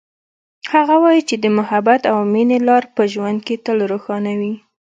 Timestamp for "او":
2.11-2.17